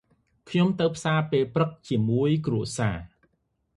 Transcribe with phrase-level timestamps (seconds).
[0.49, 2.97] ខ្ញុំទៅផ្សារពេលព្រឹកជាមួយគ្រួសារ។